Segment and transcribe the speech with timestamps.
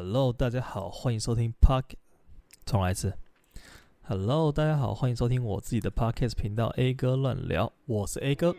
[0.00, 1.82] Hello，大家好，欢迎收听 Park
[2.64, 3.14] 重来一次。
[4.02, 8.54] Hello，大家好，欢迎收听我自己的 Podcast 频道 A 哥乱聊，我是 A 哥。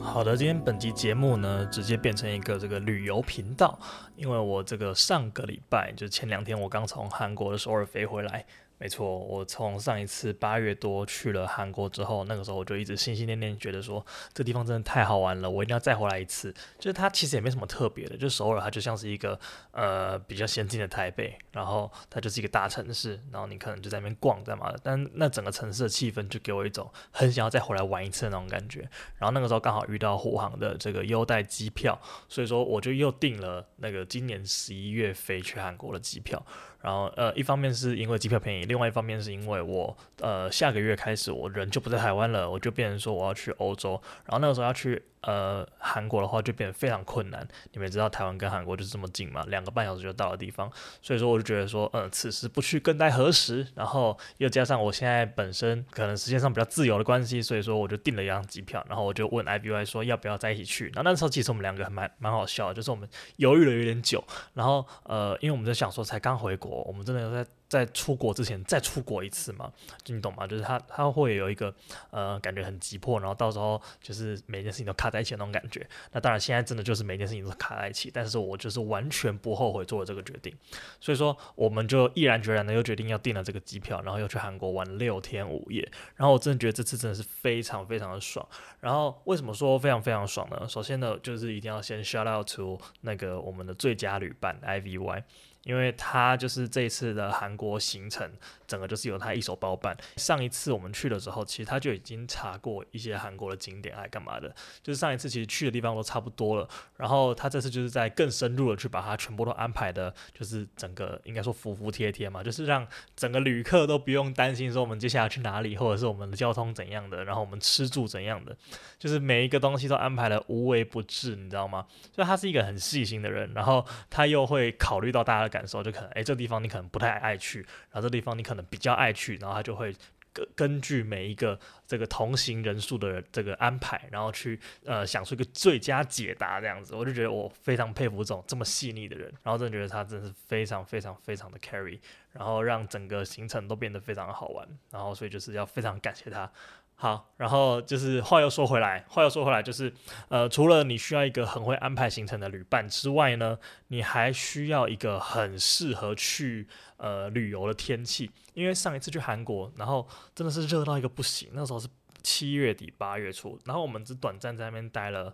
[0.00, 3.78] 好的，今天本集节目呢，直接变成一个这个旅游频道，
[4.16, 8.44] 因为我这个上个礼拜，就前两天，我刚从韩国的首尔飞回来。
[8.78, 16.52] 没错，我从上一次八月多去了韩国之后，那个时候我就一直心心念念，觉得说这地方真的太好玩了，我一定要再回来一次。
[16.78, 19.38] 就是它其实也没什么特别的，就首尔它就像是一个
[19.70, 28.80] 呃比较先进的台北，然后它就是一个大城市，然后你可能就在那边逛干嘛的，但那整个城市的气氛就给我一种很想要再回来玩一次的那种感觉。
[29.16, 31.98] 然后那个时候刚好遇到虎航的这个优待机票，
[32.28, 36.44] 所以说我就又订了那个今年十一月飞去韩国的机票。
[36.86, 45.02] 然后呃，一方面是因为机票便宜，另外一方面是因为我呃下个月开始我人就不在台湾了，我就变成说我要去欧洲，然后那个时候要去。
[45.22, 47.44] 呃，韩国的话就变得非常困难。
[47.72, 50.70] 你们知道台湾跟韩国就是这么近嘛，两个半小时就到的地方。
[51.02, 53.66] 所以说，我就觉得说，呃，此时不去更待何时？
[53.74, 58.84] 然后又加上我现在本身可能时间上比较自由的关系，所以说我就订了一张机票。
[58.88, 60.86] 然后我就问 IBY 说要不要在一起去。
[60.94, 64.22] 然后那时候其实我们两个还蛮蛮好笑的，就是我们犹豫了有点久。
[64.54, 67.48] 然后呃，因为我们在想说才刚回国，我们真的要在。
[67.68, 69.72] 在出国之前再出国一次嘛，
[70.04, 70.46] 就你懂吗？
[70.46, 71.74] 就是他他会有一个
[72.12, 75.84] 呃感觉很急迫，然后到时候就是每件事情都卡在一起那种感觉。
[76.12, 80.56] 那当然现在真的就是每件事情都卡在一起，但是我就是完全不后悔做了这个决定。
[81.00, 85.82] 所以说我们就毅然决然的又决定要订了这个机票，然后又去韩国玩六天五夜。
[86.14, 88.48] 然后我真的觉得这次真的是非常非常的爽。
[88.78, 90.68] 然后为什么说非常非常爽呢？
[90.68, 95.24] 首先呢，就是一定要先 shout out to 那个我们的最佳旅伴 IVY。
[95.66, 98.30] 因为他就是这一次的韩国行程，
[98.68, 99.96] 整个就是由他一手包办。
[100.16, 104.54] 上一次我们去的时候，其实他就已经查过一些韩国的景点，还干嘛的。
[104.80, 118.56] 就是上一次其实去的地方都差不多了，然后他这次就是在更深入的去把它全部都安排的，就是整个应该说服服帖帖嘛，就是让整个旅客都不用担心说我们接下来去哪里，或者是我们的交通怎样的，然后我们吃住怎样的，
[119.00, 121.84] 就是每一个东西都安排的无微不至，你知道吗？
[122.14, 125.55] 所以他是一个很细心的人，然后他又会考虑到大家的。
[125.56, 129.94] 感受就可能，诶，这地方你可能不太爱去，然后这地方你可能比较爱去，然后他就会
[130.32, 136.94] 根根据每一个这个同行人数的这个安排，然后去呃想出一个最佳解答这样子。
[136.94, 141.98] 我就觉得我非常佩服这种这么细腻的人，然后真的觉得他真的是非常非常非常的 carry，
[142.32, 146.50] 然后让整个行程都变得非常好玩，然后所以就是要非常感谢他。
[146.98, 149.92] 好，然后就是话又说回来，话又说回来，就是
[150.28, 153.58] 呃，除了你需要一个很会安排行程的旅伴之外呢，
[153.88, 158.30] 你还需要一个很适合去呃旅游的天气。
[158.54, 161.86] 因为上一次去韩国，然后真的是热到一个不行，那时候是
[162.22, 165.30] 七月底八月初，然后我们只短暂在那边待了。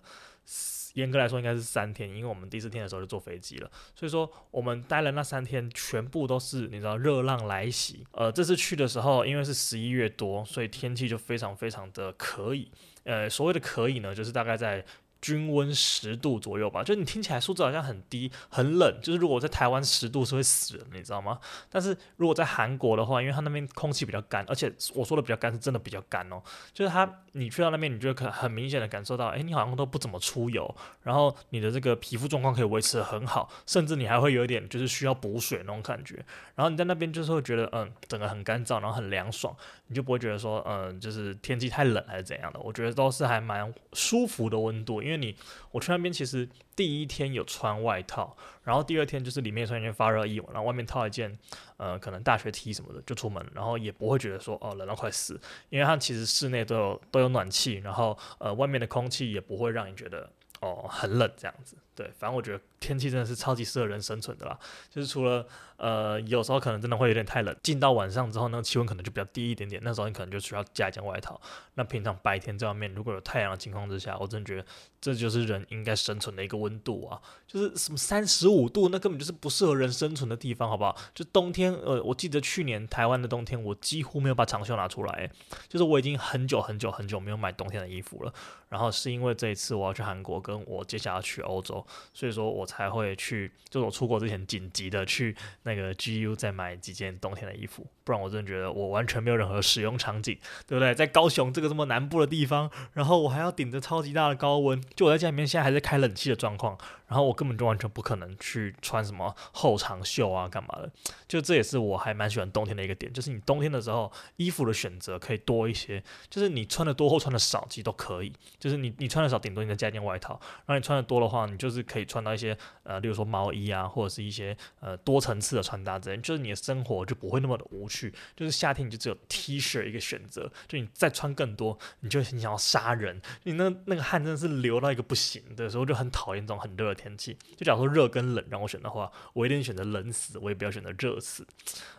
[0.95, 8.07] 严格来说应该是三天，因为我们第四天的时候就坐飞机了，所以说我们待了那三天，全部都是你知道热浪来袭。
[8.13, 12.71] 呃，这次去的时候，因为是十一月多，所以天气就非常非常的可以。
[13.05, 14.85] 呃，所谓的可以呢，就是大概在。
[15.23, 21.39] 均温十度左右吧，就你听起来数字好像很低很冷，就是如果在台湾十度是会死人，你知道吗？
[21.71, 26.43] 但是如果在韩国的话，因为它那边空气比较干，而且我说的比较干是真的比较干哦，
[26.75, 30.75] 就是它你去到那边，你就可很明显的感受到，哎，你好像都不怎么出油，
[31.05, 36.17] 然后你的这个皮肤状况可以维持得很好，甚至你还会有一点就是需要补水那种感觉，
[36.57, 39.55] 然后你在那边就是会觉得，嗯，整个很干燥，然后很凉爽，
[39.87, 45.12] 你就不会觉得说，嗯，就是天气太冷还是怎样的，我觉得都是还蛮舒服的温度，因为。
[45.13, 45.37] 因为你，
[45.71, 48.35] 我去那边其实第一天有穿外套，
[48.65, 51.39] 然后第二天就是里面穿一件发热衣，然后外面套一件
[51.77, 60.31] 呃可能大学 T 什么的就出门，然后也不会觉得说哦冷到快死，因为它其实室内都有都有暖气，然后呃外面的空气也不会让你觉得
[60.61, 61.77] 哦很冷这样子。
[61.95, 64.59] 对，反正我觉得天气真的是超级适合人生存的啦。
[64.91, 71.41] 就是除了呃，有时候可能真的会有点太冷，进到晚上之后，那个气温可能就比较低一点点，那时候你可能就需要加一件外套。
[71.75, 74.67] 那平常白天在外面如果有太阳的情况之下，我真的觉得
[75.01, 80.97] 这就是人应该生存的一个温度啊，就是什么三十五度，那根本就是不适合人生存的地方，好不好？
[81.15, 85.31] 就冬天，呃，我记得去年台湾的冬天，我几乎没有把长袖拿出来，
[85.69, 88.33] 就是我已经很久很久很久没有买冬天的衣服了。
[88.69, 91.82] 然后是因为这一次我要去韩国，跟我接下来去欧洲。
[92.13, 100.95] 所以说我才会去，就是我出国之前紧急的去那个 GU 再买几件冬天的衣服，不然我真的觉得我完全没有任何使用场景，对不对？
[100.95, 106.79] 在高雄这个这么南部的地方，然后我还要顶着超级大的高温，就我在家里面现在还在开冷气的状况。
[107.13, 110.91] 然后我根本就完全不可能去穿什么厚长袖啊，干嘛的。
[111.29, 118.33] 就这也是我还蛮喜欢冬天的一个点，就是你冬天的时候衣服的选择可以多一些，就是你穿的多或穿的少其实都可以。
[118.59, 120.31] 就是你你穿的少，顶多你再加一件外套；
[120.65, 128.15] 然后你穿的多的话，你就是可以穿到一些呃，例如说毛衣啊，或者是一些呃多层次的穿搭之类，就是你的生活就不会那么的无趣。
[128.35, 137.37] 就是夏天你就只有 T 恤一个选择，就你再穿更多，你就很想要杀人，你那那个汗真的是流到一个不行的时候，就很讨厌这种很热的天气。
[137.57, 141.47] 就假如说热跟冷让我选的话，我一定选择冷死，我也不要选择热死。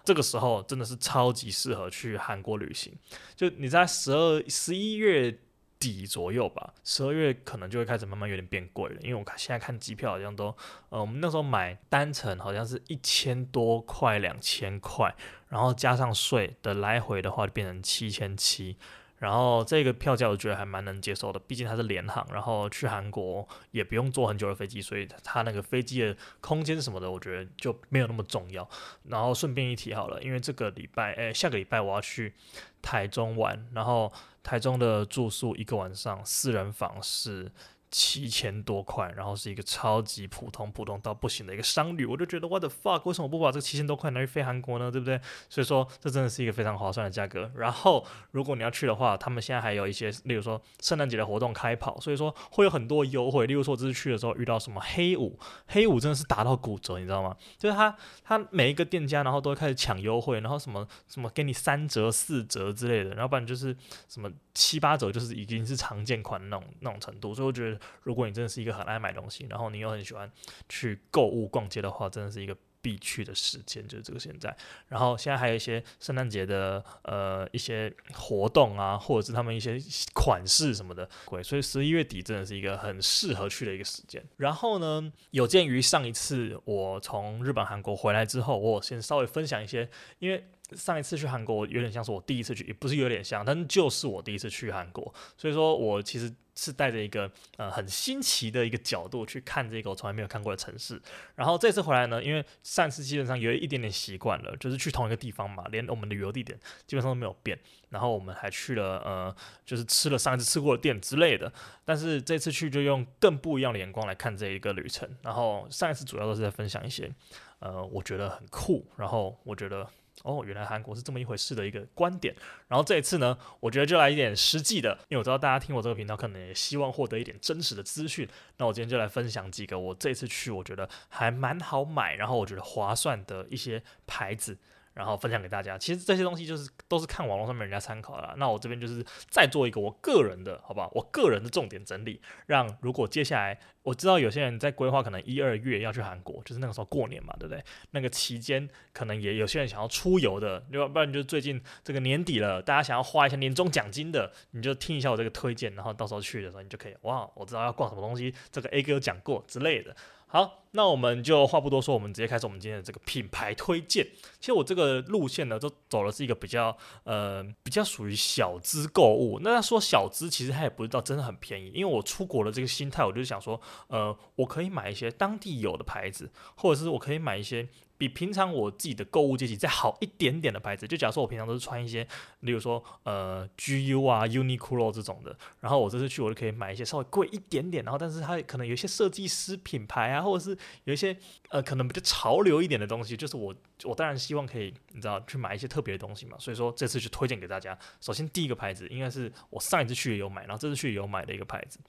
[0.05, 2.93] 这个时候真的是超级适合去韩国旅行。
[3.35, 5.37] 就你在十二、十一月
[5.79, 10.55] 底左右吧，十二月可能就会开始慢慢有点变贵了，因为我看现在看机票好像都，
[10.87, 15.13] 呃，我们那时候买单程好像是一千多块、两千块，
[15.49, 18.77] 然后加上税的来回的话就变成七千七。
[19.23, 28.69] 然后这个票价我觉得还蛮能接受的，毕竟它是联航，然后去韩国也不用坐很久的飞机，所以它那个飞机的空间什么的，我觉得就没有那么重要。
[29.05, 32.33] 然后顺便一提好了，因为这个礼拜，诶，下个礼拜我要去
[32.81, 34.11] 台中玩，然后
[34.43, 37.49] 台中的住宿一个晚上四人房是。
[37.95, 44.89] 七千多块，然后是一个超级普通、普通到不行的一个商旅，我就觉得 what the fuck，为什么不把这七千多块拿去飞韩国呢？
[44.89, 45.21] 对不对？
[45.47, 47.51] 所以说这真的是一个非常划算的价格。
[47.55, 53.45] 然后如果你要去的话，他们现在还有一些，例如说圣诞节的活动开跑，所以说会有很多优惠。
[53.45, 55.37] 例如说我这次去的时候遇到什么黑五，
[55.67, 57.37] 黑五真的是打到骨折，你知道吗？
[57.59, 63.77] 就是他他每一个店家然后都会开始抢优惠，然后什么什么给你三折、四折之类的，然后不然就是
[64.09, 67.35] 什么七八折，就是已经是常见款那种那种程度。
[67.35, 67.79] 所以我觉得。
[68.03, 70.31] 如果你真的是一个很爱买东西，然后你又很喜欢
[70.69, 74.55] 去购物逛街的话，真的是一个必去的时间，就是这个现在。
[74.87, 79.77] 然后现在还有一些圣诞节的呃一些活动啊，或者是他们一些
[80.13, 84.23] 款式什么的，鬼，所以十一月底真的是一个很适合去的一个时间。
[84.37, 89.89] 然后呢，有鉴于上一次我从日本、韩国回来之后，我先稍微分享一些，
[90.19, 90.45] 因为。
[90.71, 100.99] 上一次去韩国有点像是我第一次去，也不是有点像，但就是我第一次去韩国，所以说我其实是带着一个呃很新奇的一个角度去看这个我从来没有看过的城市。
[101.35, 106.57] 然后这次回来呢，因为上次基本上有一点点习惯了，就是去同一个地方嘛，连我们的旅游地点
[106.87, 107.59] 基本上都没有变。
[107.89, 109.35] 然后我们还去了呃，
[109.65, 111.51] 就是吃了上一次吃过的店之类的。
[111.85, 115.07] 但是这次去就用更不一样的眼光来看这一个旅程。
[115.21, 117.11] 然后上一次主要都是在分享一些
[117.59, 119.87] 呃我觉得很酷，然后我觉得。
[120.23, 122.35] 哦，原来韩国是这么一回事的一个观点。
[122.67, 128.27] 然后这一次呢，我觉得就来一点实际的，因为我知道大家听我这个频道可能也希望获得一点真实的资讯。
[128.57, 134.57] 那我今天就来分享几个我这次去我觉得还蛮好买，然后我觉得划算的一些牌子。
[134.93, 138.35] 然后分享给大家，其实这些东西就是都是看网络上面人家参考的。
[138.37, 140.87] 那我这边就是再做一个我个人的，好不好？
[140.93, 147.63] 我个人的重点整理，让如果接下来我知道有些人在规划，可能一二月要去韩国，就是那个时候过年嘛，对不对？
[147.91, 159.95] 那个期间可能也有些人想要出游的，要不然就是最近这个年底了，大家想要花一下年终奖金的，你就听一下我这个推荐，然后到时候去的时候你就可以，哇，我知道要逛什么东西，这个 A 哥有讲过之类的。
[160.25, 164.03] 好，那我们就话不多说，我们直接开始我们今天的这个品牌推荐。
[164.39, 169.39] 其实我这个路线呢，都走的是一个比较呃比较属于小资购物。
[169.43, 171.69] 那他说小资，其实它也不知道真的很便宜。
[171.75, 177.67] 因为我出国的这个心态，我就想说，呃，我可以买一些当地有的牌子，或者是我可以买一些。
[177.95, 182.05] 比平常我自己的购物阶级再好一点点的牌子，就假如说我平常都是穿一些，
[182.41, 191.15] 例如说呃 GU 啊 Uniqlo 这种的，然后我这次去我就可以买一些稍微贵一点点，然后但是它可能有一些设计师品牌啊，或者是有一些
[191.49, 197.77] 呃可能比较潮流一点的东西，就是我我当然希望可以你知道去买一些特别的东西嘛，所以说这次就推荐给大家。
[198.01, 201.79] 首先第一个牌子应该是我上一次去也有买，然后这次去也有买的一个牌子，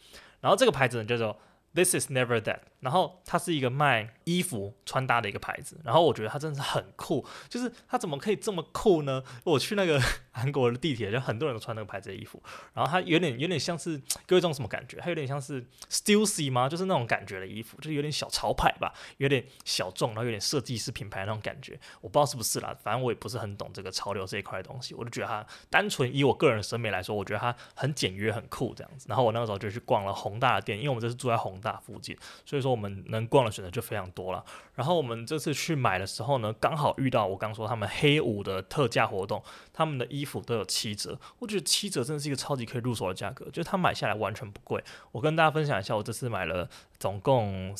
[0.40, 1.36] 然后这个牌子呢叫做
[1.74, 2.60] This is never that。
[2.80, 9.22] 然后它是一个卖衣服穿搭的一个牌子，然后我觉得它真的是很酷，就是它怎么可以这么酷呢？
[9.44, 10.00] 我去那个
[10.34, 12.42] 韩国的地铁，就很多人都穿那个牌子的衣服，
[12.74, 13.96] 然后它有点有点像是
[14.28, 14.98] 各位这种什么感觉？
[15.00, 16.68] 它有点像是 Stussy 吗？
[16.68, 29.06] 就是那种感觉的衣服，就是有点小潮牌吧，有点小众，然后有点设计师品牌那种感觉，我不知道是不是啦，反正我也不是很懂这个潮流这一块的东西，我就觉得它单纯以我个人审美来说，我觉得它很简约很酷这样子。
[29.08, 32.14] 然后我那个时候就去逛了宏大的店，因为我们这是住在宏大附近，
[32.44, 32.74] 所以说。
[32.74, 34.44] 我们能逛的选择就非常多了。
[34.74, 39.40] 然后我们这次去买的时候呢，刚好遇到我刚说他们黑五的特价活动，
[39.72, 44.82] 他们的衣衣服都有七折，我觉得七折真的是一个超级可以入手的价格，就是它买下来完全不贵。
[45.12, 46.66] 我跟大家分享一下，我这次买了
[46.98, 47.74] 总共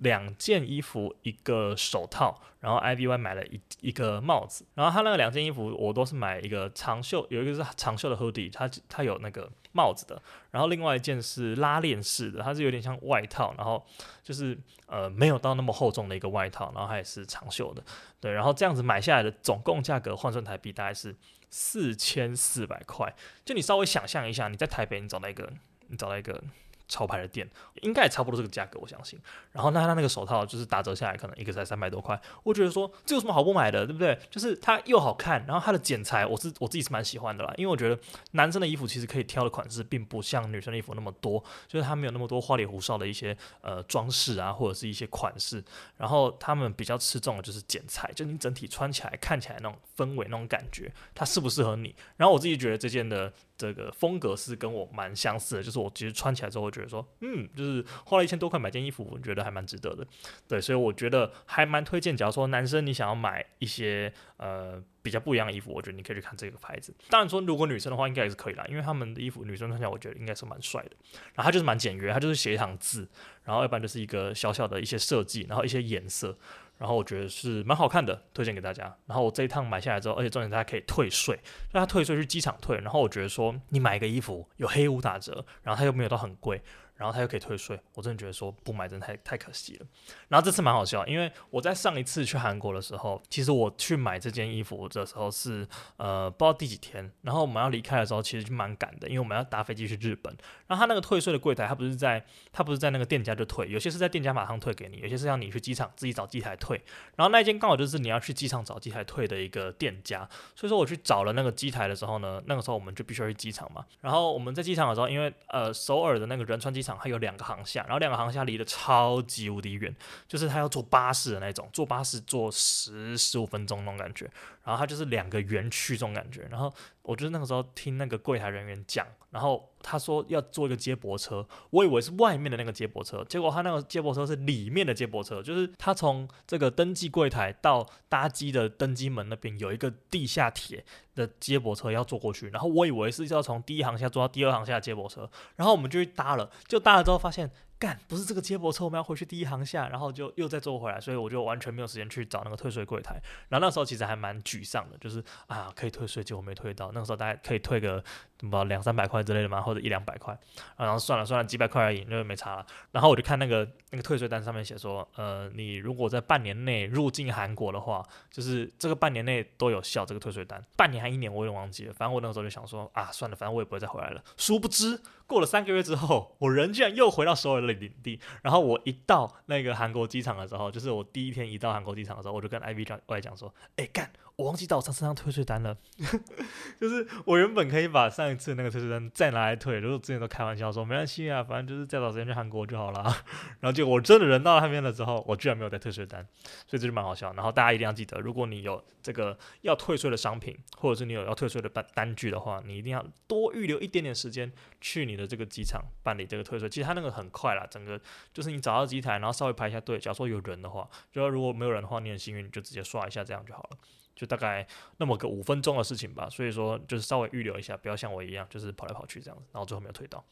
[0.00, 13.84] 两件衣服，一个手套，然后 IVY 买了一一个帽子，然后它那个两件衣服我都是买一个长袖，有一个是长袖的 hoodie，它它有那个帽子的，然后另外一件是拉链式的，它是有点像外套，然后
[14.22, 17.82] 就是呃没有到那么厚重的一个外套，然后它也是长袖的，
[18.18, 21.14] 对，然后这样子买下来的总共价格换算台币大概是
[21.50, 23.14] 四千四百块，
[23.44, 25.52] 就你稍微想象一下，你在台北你找到一个，
[25.88, 26.42] 你找到一个。
[26.90, 27.48] 潮牌的店
[27.82, 29.18] 应该也差不多这个价格，我相信。
[29.52, 32.20] 然后那他那个手套就是打折下来，可能一个才三百多块。
[32.42, 34.18] 我觉得说这有什么好不买的，对不对？
[34.28, 37.54] 就是它又好看，然后它的剪裁，我是我自己是蛮喜欢的啦。
[37.56, 37.98] 因为我觉得
[38.32, 45.64] 男生的衣服其实可以挑的款式，并不像女生的衣服那么多，就是它没有那么多花里胡哨的一些呃装饰啊，或者是一些款式。
[45.96, 51.94] 然后他们比较吃重的就是剪裁，就你整体穿起来看起来那种氛围那种感觉，它适不适合你。
[52.16, 53.32] 然后我自己觉得这件的。
[53.60, 60.06] 这个风格是跟我蛮相似的，就是我其实穿起来之后会觉得说，嗯，就是花了一千多块买件衣服，我觉得还蛮值得的。
[60.48, 62.16] 对，所以我觉得还蛮推荐。
[62.16, 66.94] 假如说男生你想要买一些呃比较不一样的衣服，我觉得你可以去看这个牌子。
[67.08, 70.90] 当然说如果女生的话，应该也是可以啦，因为他们的衣服女生穿起来我觉得应该是蛮帅的。
[71.34, 73.08] 然后它就是蛮简约，它就是写一行字，
[73.44, 76.36] 然后要不然就是一个小小的一些设计，然后一些颜色。
[76.80, 78.84] 然后我觉得是蛮好看的，推荐给大家。
[79.04, 81.38] 然后我这一趟买下来之后，而且重点大家可以退税，
[81.70, 82.78] 让他退税去机场退。
[82.78, 86.62] 然后我觉得说，你买一个衣服有黑五打折，然后它又没有到很贵。
[87.00, 89.86] 然后他又可以退税，我真的觉得说不买真的太太可惜了。
[90.28, 95.66] 然后这次蛮好笑，因为我在上一次去韩国的时候，其实我去买这件衣服的时候是
[95.96, 100.36] 呃不知道第几天，然后我们要离开的时候其实就蛮赶的，因为我们要搭飞机去日本。
[100.66, 106.80] 然后他那个退税的柜台，他不是在他不是在那个店家就退，有些是在店家马上退给你，有些是要你去机场自己找机台退。
[107.16, 113.84] 然后那间刚好就是你要去机场找机台退的一个店家，所以说我去找了那个机台的时候呢，那个时候我们就必须要去机场嘛。
[114.02, 117.30] 然后我们在机场的时候，因为呃首尔的那个仁川机场它有两。
[117.40, 119.94] 个航向，然后两个航向离得超级无敌远，
[120.28, 124.28] 就是它要坐巴士的那种，坐巴士坐十十五分钟那种感觉，
[124.62, 126.70] 然后它就是两个园区这种感觉，然后
[127.02, 147.50] 我就是那个时候听那个柜台人员讲，然后他说要坐一个接驳车，我以为是外面的那个接驳车，结果他那个接驳车是里面的接驳车，就是他从这个登记柜台到搭机的登机门那边有一个地下铁的接驳车要坐过去，然后我以为是要从第一航厦坐到第二航厦的接驳车，然后我们就去搭了，就搭了之后发现。
[147.80, 153.18] 干，不是这个接驳车，我们要回去第一航下，然后就又再坐回来，所以我就完全没有时间去找那个退税柜台。
[153.48, 156.92] 然后那时候其实还蛮沮丧的，就是啊，可以退税，结果没退到。
[156.92, 158.04] 那个时候大家可以退个
[158.40, 160.34] 怎么两三百块之类的嘛，或者一两百块。
[160.78, 162.64] 然后算了算了，几百块而已，那就没差了。
[162.90, 171.92] 然后我就看那个那个退税单上面写说，呃，你如果在半年内入境韩国的话，就是这个半年内都有效这个退税单，半年还一年我有点忘记了。
[171.92, 174.24] 反正我那个时候就想说啊，算了，反正我也不会再回来了。
[174.38, 175.02] 殊不知。
[175.26, 178.18] 过了三个月之后，我人居然又回到首尔的领地。
[178.42, 185.76] 然后我一到那个韩国机场的时候，就是我第一天一到韩国机场的时候，我就跟 IV 讲，我来讲说：“哎，干，我忘记到我上次那张退税单了。
[186.80, 193.02] ”就是我原本可以把上一次那个退税单再拿来退，如果之前都开玩笑说没关系啊，反正就是再找时间去韩国就好了。
[193.60, 196.26] 然后结果我真的人到那边了之后，我居然没有带退税单，
[196.66, 197.32] 所以这就蛮好笑。
[197.34, 208.00] 然后大家一定要记得，如果你有这个要退税的商品，或者是你有要退税的单单据的话，你一定要多预留一点点时间去你的这个机场办理这个退税，其实他那个很快啦，整个
[208.32, 209.98] 就是你找到机台，然后稍微排一下队。
[209.98, 213.78] 假如说有人的话，就如果没有人的话，你很幸运，你就直接刷一下这样就好了，
[214.20, 214.66] 就大概
[214.98, 216.28] 那么个五分钟的事情吧。
[216.28, 220.22] 所以说就是稍微预留一下，不要像我一样就是跑来跑去这样子，然后最后没有退到。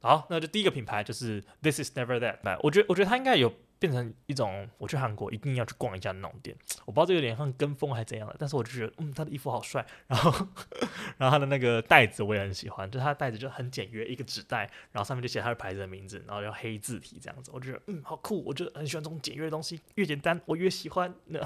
[0.00, 2.58] 好，那就第一个品牌就是 This is never that。
[2.62, 3.52] 我觉得我觉得它应该有。
[3.78, 10.46] 变成一种我去韩国一定要去逛一下那种店，我不知道这有点像跟风还是怎样的，但是我就觉得，嗯，他的衣服好帅，然后，
[11.18, 14.60] 然后他的那个袋子我也很喜欢，就他的袋子就很简约，一个纸袋，
[14.92, 21.14] 然后上面就写他的牌子的名字，然后要黑字体这样子，我觉得，嗯，好酷，我就很喜欢这种简约的东西，越简单我越喜欢。
[21.26, 21.38] 那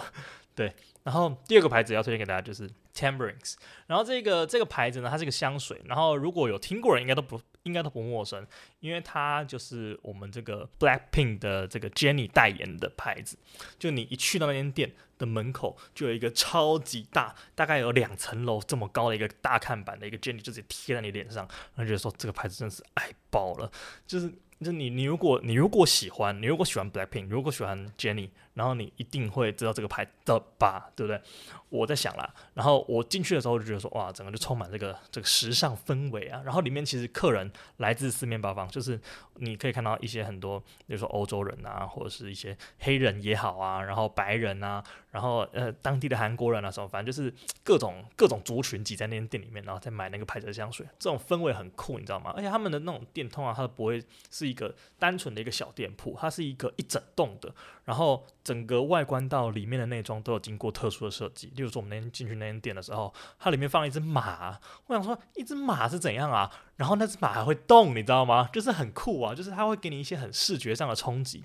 [0.55, 3.55] 对，然后第二个牌子要推荐给大家就是 Tambourines，
[3.87, 7.41] 然后这个这个牌子呢，它是一个香水，然后如果有听过人应该都不。
[7.65, 8.47] 应该都不陌生，
[8.79, 13.37] 因为它就是我们这个 Blackpink 的这个 Jennie 代言的牌子。
[13.79, 23.71] 就你一去到那间店的门口，就有一个超级大，大概有两层楼这么高的一个大看板的一个 Jennie，就直接贴在你脸上，然后觉得说这个牌子真是爱爆了。
[24.07, 31.21] 就是就你你如果你如果喜欢，你如果喜欢 Blackpink，如果喜欢 Jennie，然后你一定会知道这个牌的吧，对不对？
[31.69, 36.43] 我在想啦，然后我进去的时候就觉得说，哇，整个就充满这个这个时尚氛围啊。
[36.45, 39.01] 然后里面其实客人来自四面八方，就是
[39.37, 52.33] 你可以看到一些很多，比如说欧洲人啊，或者是一些黑人也好啊，然后白人啊，然后呃当地的韩国人啊什么，反正就是各种各种族群挤在那间店里面，然后再买那个牌子的香水，这种氛围很酷，你知道吗？
[52.37, 57.55] 而且他们的那种店通常它都不会是一个单纯的一个小店铺，它是一个一整栋的，
[57.91, 61.53] 然后整个外观到里面的内装都有经过特殊的设计。
[61.57, 64.57] 例如说，我们那天进去那间店的时候，它里面放了一只马，
[64.87, 66.49] 我想说，一只马是怎样啊？
[66.77, 68.49] 然后那只马还会动，你知道吗？
[68.53, 71.43] 就是很酷啊，就是它会给你一些很视觉上的冲击。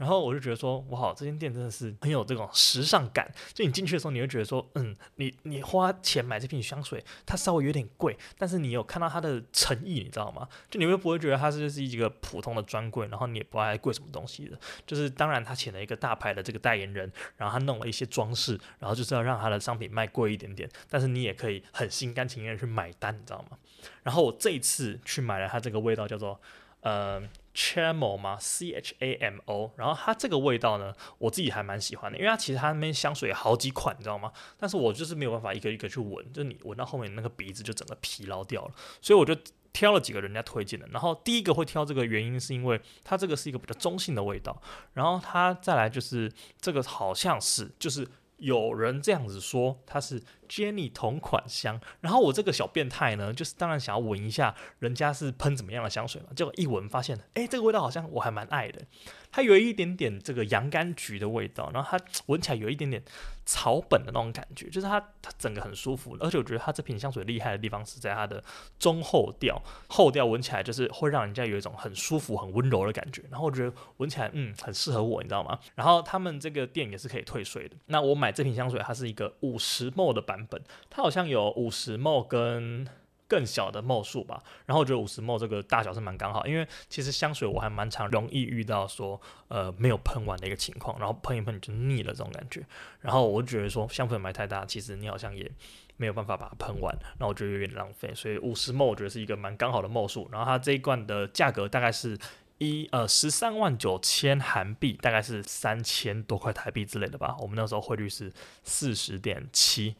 [0.00, 3.30] 然后我就觉得说，哇，这间店真的是很有这种时尚感。
[3.52, 10.48] 就你进去的时候，你会觉得说，嗯，你你花钱买这瓶香水，它稍微有点贵，但是你有看到它的诚意，你知道吗？
[10.70, 14.58] 就你会不会觉得它是就是一个普通的专柜，然后你也不爱贵什么东西的？
[14.86, 23.58] 就是当然他请了一个大牌的这个代言人，然后他弄了一些装饰，然后就是要让他的商品卖贵一点点，但是你也可以很心甘情愿去买单，你知道吗？
[24.02, 26.40] 然后我这一次去买了它这个味道叫做，
[26.80, 27.22] 呃。
[27.60, 34.32] Chamo 吗？C H A M O，然后它这个味道呢，我自己还蛮喜欢的，因为它其实它那边香水有好几款，你知道吗？
[34.56, 39.36] 但是我就是没有办法一个一个去闻，就你闻到后面那个鼻子就整个疲劳掉了，所以我就
[39.74, 40.88] 挑了几个人家推荐的。
[40.90, 44.58] 然后第一个会挑这个原因是因为它这个是一个比较中性的味道，
[44.94, 48.08] 然后它再来就是这个好像是就是
[48.40, 50.20] 有人这样子说它是。
[50.50, 58.82] Jenny 同款香，然后我这个小变态呢，就是当然想要闻一下人家是喷怎么样的香水嘛，结果一闻发现，哎，这个味道好像我还蛮爱的，
[59.30, 63.02] 它有一点点这个洋甘菊的味道，然后它闻起来有一点点
[63.44, 68.42] 草本的那种感觉，就是它它整个很舒服，而且我觉得它这瓶香水厉害的地方是在它的
[68.78, 75.58] 中后调，后调闻起来就是会让人家有一种很舒服、很温柔的感觉，然后我觉得闻起来嗯很适合我，你知道吗？
[75.74, 80.60] 然后他们这个店也是可以退税的，那我买这瓶香水它是一个五十 ml 的版本。
[80.88, 82.86] 它好像有五十 ml 跟
[83.30, 92.66] 更小的 ml 数吧，然后我觉得五十 ml 这个大小是蛮刚好，因为其实香水我还蛮常容易遇到说呃没有喷完的一个情况，然后喷一喷你就腻了这种感觉，
[93.00, 95.48] 然后我觉得说香粉买太大，其实你好像也
[95.96, 102.18] 没有办法把它喷完，那我觉得有点浪费，所以五十 ml 我觉得是一个蛮刚好的 ml 数，然后它这一罐的价格大概是
[102.58, 108.32] 一呃十三万九千韩币，大概是三千多块台币之类的吧，我们那时候汇率是
[108.64, 109.94] 四十点七。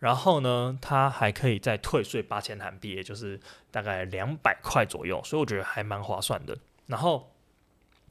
[0.00, 3.38] 然后呢，它还可以再退税八千韩币，也就是
[3.70, 6.58] 大概两百块左右，所以我觉得还蛮划算的。
[6.86, 7.30] 然后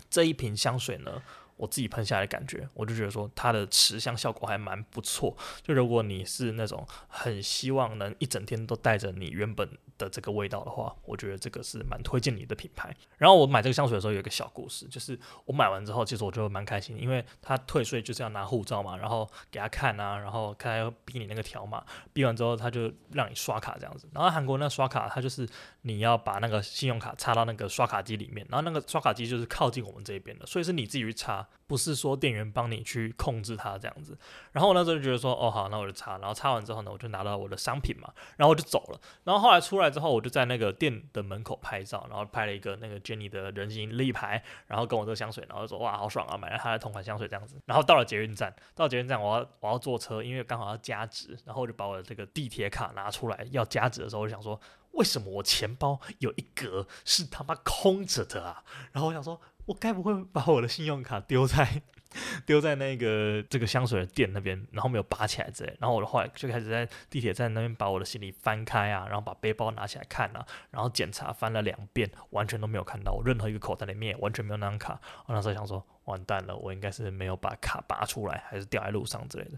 [0.09, 1.21] 这一瓶香水呢，
[1.57, 5.35] 我自己喷下来的感觉，我就觉得说它的持香效果还蛮不错。
[5.63, 9.67] 就如果你是那种很希望能一整天都带着你原本
[9.99, 12.91] 的这个味道的话，我觉得这个是蛮推荐你的品牌。
[13.17, 21.83] 然后我买这个香水的时候有一个小故事，就是我买完之后，其实我就蛮开心，因为他退税就是要拿护照嘛，然后给他看啊，然后看他要逼你那个条码，
[22.13, 24.09] 逼完之后他就让你刷卡这样子。
[24.13, 25.47] 然后韩国那刷卡，他就是
[25.81, 31.45] 你要把那个信用卡插到那个刷卡机里面，然后那个刷卡机就是靠近我们这边的，所以是你自己去插。
[31.67, 34.17] 不是说店员帮你去控制它这样子，
[34.53, 38.99] 然后我那时候就觉得说，哦好，那我就插，然后插完之后呢，我就拿到我的商品嘛，然后我就走了。
[39.23, 47.61] 然后后来出来之后，我就在那个店的门口拍照，然后拍了一个那个 Jennie 的人形立牌，然后跟我这个香水，然后就说哇好爽啊，买了他的同款香水这样子。
[47.65, 54.59] 然后到了捷运站，到了捷运站我要我要坐车，因为刚好要加值，然后我就把我的这个地铁卡拿出来要加值的时候，我就想说，
[54.91, 58.63] 为什么我钱包有一格是他妈空着的啊？
[58.91, 61.81] 然后我想说，我该不会把我的信用卡丢在？
[62.45, 74.99] 丢在那个这个香水的店那边，然后没有拔起来之类，然后我的后来就开始在地铁站那边把我的行李翻开啊，然后把背包拿起来看啊，然后检查翻了两遍，完全都没有看到我任何一个口袋里面完全没有那张卡。
[75.27, 79.51] 我那时候想说，完蛋了，我应该是没有把卡拔出来，还是掉在路上之类的。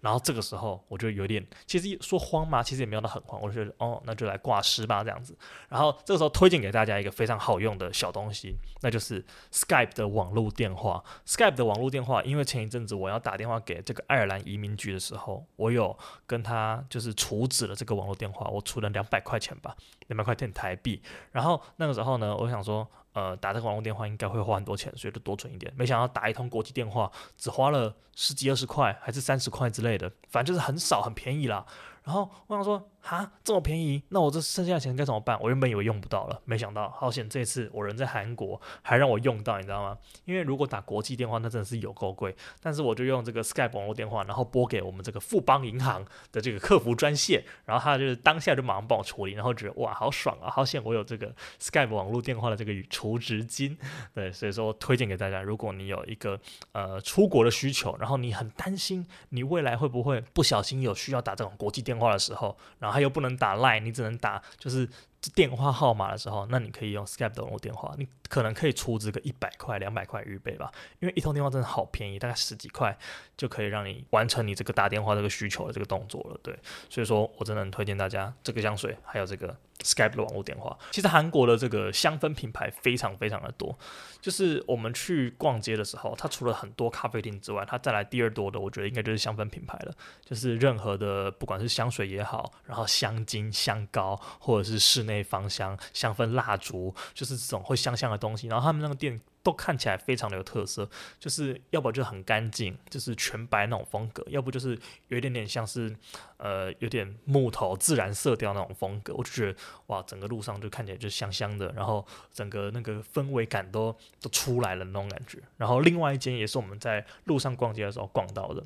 [0.00, 5.36] 然后这个时候我就有点，其实说慌嘛，其实也没有到很慌，我就觉得哦，那就来挂失吧这样子。
[5.68, 11.02] 然后这个时候推荐给大家一个非常好用的小东西，那就是 Skype 的网络电话。
[11.26, 21.02] Skype 的网络电话，因为前一阵子我要打电话给这个爱尔兰移民局的时候，我有跟他就是储值了这个网络电话，我储了两百块钱吧，两百块钱台币。
[21.32, 22.88] 然后那个时候呢，我想说。
[23.18, 25.72] 呃，打这个网络电话应该会花很多钱，所以就多存一点。
[25.76, 31.66] 没想到打一通国际电话只花了十几二十块，还是三十块之类的，反正就是很少很便宜啦。
[32.08, 35.38] 然后我想说，哈，这么便宜，那我这剩下的钱该怎么办？
[35.42, 39.98] 我原本以为用不到了，没想到好险，这次我人在韩国还让我用到，你知道吗？
[40.24, 42.34] 因为如果打国际电话，那真的是有够贵。
[42.62, 53.76] 但是我就用这个 Skype 网络电话，然后拨给我们这个富邦银行的这个客服专线，然后他就是当下就马上帮我处理，然后觉得哇，好爽啊，好险我有这个 Skype 网络电话的这个储值金。
[54.14, 56.40] 对，所以说推荐给大家，如果你有一个
[56.72, 64.88] 呃出国的需求，然后你很担心你未来会不会不小心有需要打这种国际电话话的时候，然后他又不能打 Line，你只能打就是。
[65.34, 67.92] 电话号码的时候，那你可以用 Skype 的网络电话，
[68.28, 72.96] 可能可以储值个一百块、两百块预备吧，因为一通电话真的好便宜，大概十几块
[73.36, 76.38] 就可以让你完成你这个打电话这个需求的这个动作了。
[76.42, 76.56] 对，
[76.88, 80.76] 所以说我真的很推荐大家这个香水，还有这个 Skype 的网络电话。
[80.90, 83.76] 其实韩国的这个香氛品牌非常非常的多，
[84.20, 89.94] 就是我们去逛街的时候，它除了很多咖啡厅之外，它再来第二多的，我觉得应该就是香氛品牌了。
[90.24, 98.48] 就是任何的不管是香水也好，然后香精、香膏，或者是室内芳香、香氛蜡烛，就是这种会香香的东西。
[98.48, 100.86] 然后他们那个店都看起来非常的有特色，
[101.18, 104.78] 就是要不就很干净，就是全白那种风格；要不就是
[105.08, 105.96] 有一点点像是
[106.36, 109.14] 呃有点木头自然色调那种风格。
[109.14, 115.38] 我就觉得哇，整个路上就看起来就香香的，然后整个那个氛围感都都出来了那种感觉。
[115.56, 118.62] 然后另外一间也是我们在路上逛街的时候逛到的，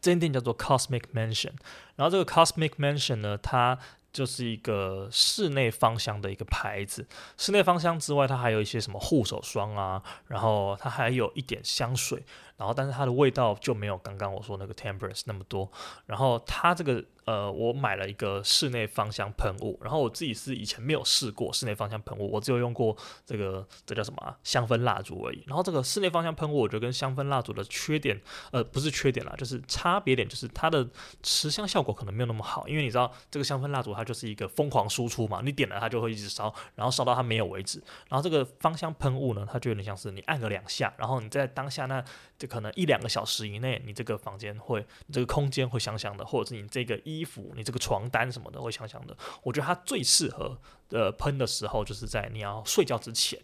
[0.00, 1.52] 这间店叫做 Cosmic Mansion。
[1.94, 3.78] 然后这个 Cosmic Mansion 呢，它
[4.16, 7.06] 就是一个室内芳香的一个牌子。
[7.36, 12.24] 室内芳香之外，它还有一些什么护手霜啊，然后它还有一点香水。
[12.56, 15.70] 然后，但是它的味道就没有刚刚我说那个 Temperance 那么多。
[16.06, 19.78] 然后它这个呃，我买了一个室内芳香喷雾。
[19.82, 24.36] 然后我自己是以前没有试过室内芳香喷雾，我只有用过这个这叫什么？
[24.42, 25.44] 香氛蜡烛而已。
[25.46, 28.18] 然后这个室内芳香喷雾，我觉得跟香氛蜡烛的缺点，
[28.52, 30.88] 呃，不是缺点啦，就是差别点，就是它的
[31.22, 32.66] 持香效果可能没有那么好。
[32.66, 37.82] 因为你知道这个香氛蜡烛它就是一个疯狂输出嘛，你点了它就会一直烧，然后烧到它没有为止。
[38.08, 42.02] 然后这个芳香喷雾呢，它就有点像是你按个两下，然后你在当下那。
[42.46, 49.16] 可能一两个小时以内，你这个房间会，你这个空间会香香的，或者是你这个衣服、你这个床单什么的会香香的。
[49.42, 53.40] 我觉得它最适合的喷的时候，就是在你要睡觉之前，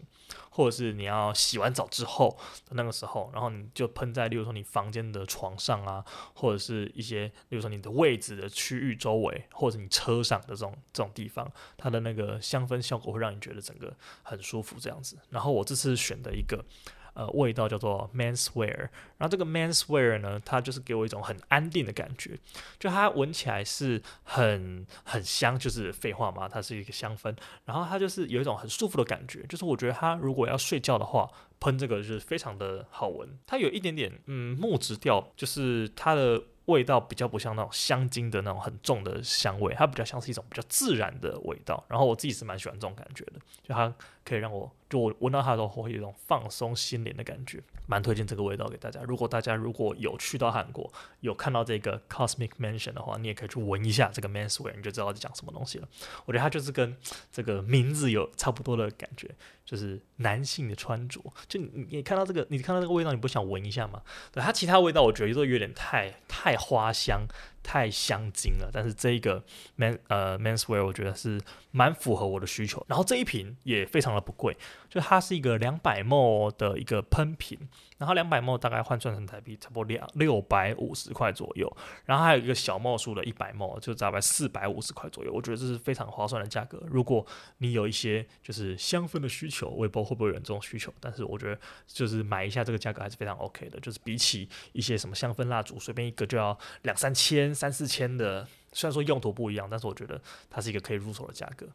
[0.51, 15.19] 或者是你要洗完澡之后的那个时候，然后你就喷在，例如说你房间的床上啊，或者是一些，例如说你的位置的区域周围，或者你车上的这种这种地方，它的那个香氛效果会让你觉得整个很舒服这样子。
[15.31, 16.65] 然后我这次选的一个。
[17.15, 18.77] 呃，味道叫做 Menswear，
[19.19, 22.39] 然后这个 Menswear 呢，它就是给我一种很安定的感觉，
[22.79, 36.43] 就它闻起来是很很香，就是废话嘛，它是一个香氛，然后它就是有一种很舒服的感觉，就是我觉得它如果要睡觉的话，喷这个就是非常的好闻，它有一点点嗯木质调，就是它的。
[36.67, 41.85] 味道比较不像那种香精的那种很重的香味，它比较像是一种比较自然的味道。
[41.89, 43.33] 然后我自己是蛮喜欢这种感觉的，
[43.65, 43.93] 就它
[44.25, 49.01] 可以让我就我闻到它的时候会有一种放松心灵的感觉，蛮推荐这个味道给大家。
[49.03, 55.89] 如果大家如果有去到韩国，有看到这个 Cosmic Mansion 的话，你也可以去闻一下这个 Menswear，你就知道在讲什么东西了。
[56.25, 56.97] 我觉得它就是跟
[57.31, 59.31] 这个名字有差不多的感觉，
[59.65, 61.21] 就是男性的穿着。
[61.49, 64.03] 就你你看到这个，你看到这个味道，你不想闻一下吗？
[64.31, 66.57] 对，它其他味道我觉得都有点太太。
[66.63, 67.27] 花香
[67.63, 69.43] 太香精了，但是这一个
[69.77, 72.85] man 呃 Menswear 我觉得是蛮符合我的需求。
[72.89, 74.57] 然后这一瓶也非常的不贵，
[74.91, 77.59] 就它是一个两百 ml 的一个喷瓶，
[77.99, 81.71] 然后两百 ml 大概换算成台币差不多两六百五十块左右。
[82.05, 85.33] 然后还有一个小 ml 数的一百 ml 就大概四百五十块左右。
[85.33, 86.83] 我觉得这是非常划算的价格。
[86.87, 87.25] 如果
[87.59, 93.79] 你有一些就是香氛的需求，我也不知道会不会有人这种需求，但是我觉得就是买一下这个价格还是非常 OK 的。
[93.81, 96.59] 就是比起一些什么香氛蜡烛，随便一个就要。
[96.83, 101.67] 两三千、三四千的，虽然说用途不一样，但是我觉得它是一个可以入手的价格。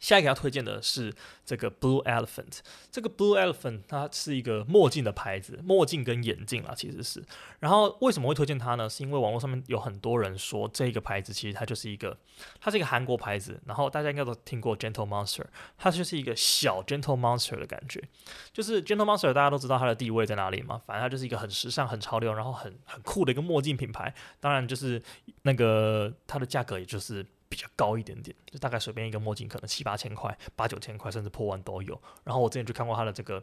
[0.00, 2.58] 下一个要推荐的是这个 Blue Elephant，
[2.90, 7.22] 这个 Blue Elephant 它是一个墨镜的牌子，墨镜跟眼镜啊，其实是。
[7.60, 8.88] 然后为什么会推荐它呢？
[8.88, 12.16] 是因为网络上面有很多人说这个牌子其实它就是一个，
[12.60, 13.60] 它是一个韩国牌子。
[13.64, 15.44] 然后大家应该都听过 Gentle Monster，
[15.78, 18.02] 它就是一个小 Gentle Monster 的感觉。
[18.52, 24.14] 就是 Gentle Monster 大家都知道它的地位在哪里嘛，反正它就是一个很时尚、很潮流，然后很很酷的一个墨镜品牌。
[24.40, 25.02] 当然就是
[25.42, 27.24] 那个它的价格也就是。
[27.48, 32.00] 比较高一点点，就大概随便一个墨镜可能七八千块、八九千块，甚至破万都有。
[32.24, 33.42] 然后我之前去看过他的这个，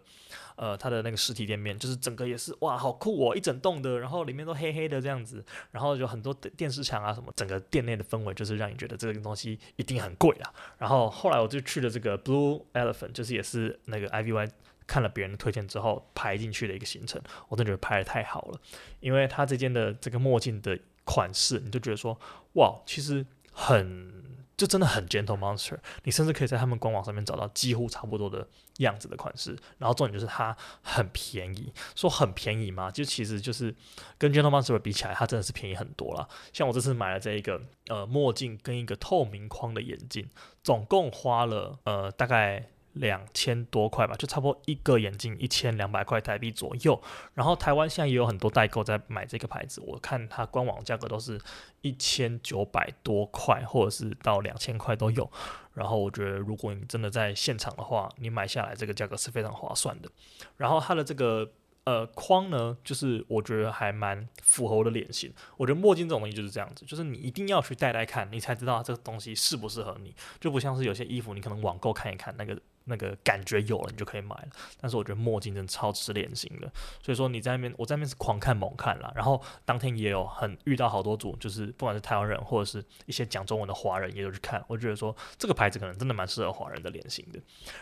[0.55, 10.53] 呃，他的那个实体店面，就是整个也是哇，好酷哦，一整栋的，然后里面都黑黑的这样子，然后有很多电视墙啊什么，整个店内的氛围就是让你觉得这个东西一定很贵啊。
[10.77, 14.49] 然后后来我就去了这个 Blue Elephant，就是也是那个 IVY
[14.87, 18.59] 看了别人的推荐之后排进去的一个行程，我真的觉得排得太好了，
[18.99, 22.19] 因为他这间的这个墨镜的款式，你就觉得说
[22.53, 23.25] 哇，其实。
[23.61, 24.09] 很。
[24.57, 28.47] 就真的很 Gentle Monster，你甚至可以在他们官网上面找到几乎差不多的
[28.77, 29.57] 样子的款式。
[29.79, 33.73] 然后重点就是它很便宜，说很便宜嘛，就其实就是
[34.19, 36.29] 跟 Gentle Monster 比起来，它真的是便宜很多了。
[36.53, 40.29] 像我这次买了这一个呃墨镜跟一个透明框的眼镜，
[40.63, 42.67] 总共花了呃大概。
[42.93, 47.01] 两千多块吧，就差不多一个眼镜一千两百块台币左右。
[47.33, 51.39] 然后台湾现在也有很多代购在买这个牌子，我看它官网价格都是
[51.81, 55.29] 一千九百多块，或者是到两千块都有。
[55.73, 60.09] 然后我觉得如果你真的在现场的话，你买下来这个价格是非常划算的。
[60.57, 61.51] 然后它的这个。
[61.83, 65.33] 呃，框呢，就是我觉得还蛮符合我的脸型。
[65.57, 70.15] 我觉得墨镜这种东西就是这样子，就是你一定要去戴戴看，你才知道这个东西适不适合你。
[70.39, 72.55] 就不像是有些衣服，你可能网购看一看那个。
[72.85, 74.47] 那个感觉有了，你就可以买了。
[74.79, 79.11] 但是我觉得墨镜真的超吃脸型的，所以说你在那边，我在那边是狂看猛看啦。
[79.15, 84.63] 然后当天也有很遇到好多组，就是不管是台湾人或者是一些讲中文的华人，也有去看。
[84.67, 87.39] 我觉得说这个牌子可能真的蛮适合华人的脸型的。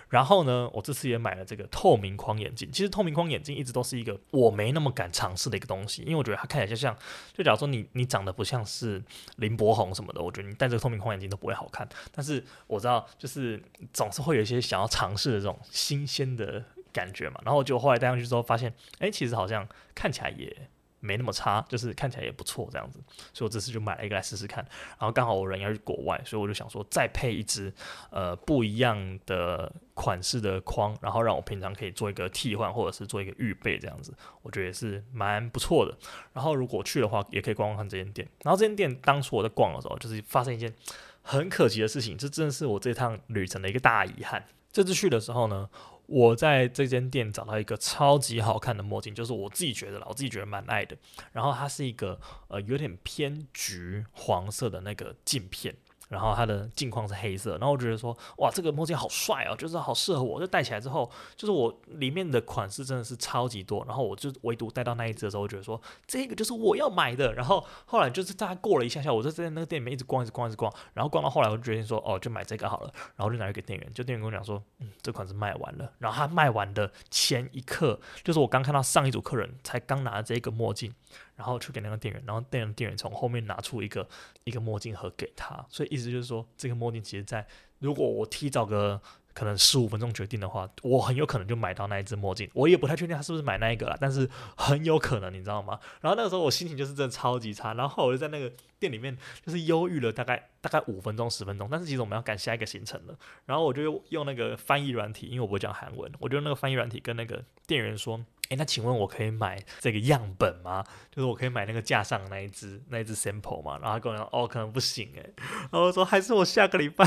[0.10, 2.70] 然后呢，我这次也买了这个透明框眼镜。
[2.72, 6.94] 其实透明框眼镜一直都是一个我没那么敢尝试的一个东西，因为我觉得它看起来就像，
[7.34, 9.02] 就假如说你你长得不像是
[9.38, 11.88] 林柏宏什么的，我觉得你戴这个透明框眼镜都不会好看。
[12.12, 13.62] 但是我知道，就是
[13.94, 14.89] 总是会有一些想要。
[14.90, 20.70] 尝试的这种新鲜的感觉嘛，然后就后来戴上去之后发现，哎，其实好像看起来也
[21.02, 23.00] 没那么差，就是看起来也不错这样子，
[23.32, 24.62] 所以我这次就买了一个来试试看。
[25.00, 27.74] 然后刚好我人要去国外，所以我就想说再配一支
[28.10, 35.98] 呃不一样的款式的框，然后让我平常可以做一个替换或者是做一个预备这样子，我觉得也是蛮不错的。
[36.34, 38.28] 然后如果去的话，也可以逛逛看这间店。
[38.44, 40.74] 然后这间店当初我在逛的时候，就是发生一件
[41.22, 44.44] 很可惜的事情，这真的是我这趟旅程的一个大遗憾。
[44.72, 45.70] 这次去的时候呢，
[46.06, 50.98] 我在这间店找到一个超级好看的墨镜，就是我自己觉得啦，我自己觉得蛮爱的。
[51.32, 55.76] 然后它是一个呃有点偏橘黄色的那个镜片。
[56.10, 60.40] 然后它的镜框是黑色，然后我觉得说，哇，这个墨镜好帅哦，就是好适合我。
[60.40, 63.86] 就戴起来之后，就是我里面的款式真的是超级多。
[63.86, 67.34] 然后我就唯独戴到那一只的时候，我觉得说，这个就是我要买的。
[67.34, 70.74] 然后后来就是大概过了一下下，我就在那个店里面一直逛，一直逛，一直逛。
[70.94, 72.92] 然后逛到后来，我就决定说，哦，就买这个好了。
[73.16, 75.92] 然后就拿去给店员，就店员跟我讲说，嗯，这款是卖完了。
[76.00, 80.92] 然后他卖完的前一刻，就是我刚看到上一组客人才刚拿这个墨镜。
[81.40, 84.06] 然后去给那个店员，然后店员店员从后面拿出一个
[84.44, 87.48] 一个墨镜盒给他，所以意思就是说，这个墨镜其实在
[87.78, 89.02] 如果我提早个
[89.34, 92.50] 可能十五分钟决定的话，我很有可能就买到那一只墨镜。
[92.54, 95.80] 我也不太确定他是不是买那一个啦，但是很有可能，你知道吗？
[96.02, 108.20] 然后那个时候我心情就是真的超级差，然后我就在那个店里面就是忧郁了大概大概五分钟十分钟，但是其实我们要赶下一个行程了，然后我就用那个翻译软体，因为我不会讲韩文，我就用那个翻译软体跟那个店员说。
[108.50, 110.84] 诶，那请问我可以买这个样本吗？
[111.12, 113.78] 就是我可以买那个架上那一只那一只 sample 吗？
[113.80, 115.34] 然后他跟我说，哦，可能不行诶。
[115.38, 117.06] 然后我说，还是我下个礼拜。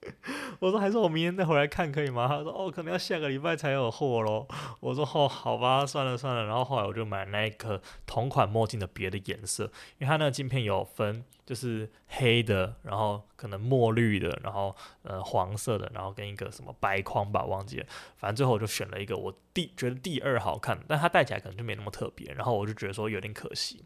[0.60, 2.26] 我说，还是我明天再回来看可以吗？
[2.26, 4.48] 他说，哦，可能要下个礼拜才有货咯。
[4.80, 6.46] 我说，哦，好吧，算了算了。
[6.46, 9.64] 然后后来我就买那一颗同款墨镜的别的颜色，
[9.98, 11.22] 因为它那个镜片有分。
[11.46, 17.86] 就是黑的，然后可能墨绿的，然后呃黄色的，然后跟一个什么白框吧，忘记了。
[18.16, 22.32] 反正最后我就选了一个我第觉得第二好看，但它戴起来可能就没那么特别。
[22.32, 23.84] 然后我就觉得说有点可惜，